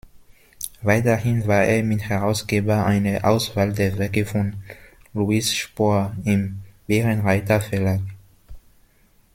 [0.81, 4.55] Weiterhin war er Mitherausgeber einer Auswahl der Werke von
[5.13, 8.01] Louis Spohr im Bärenreiter-Verlag.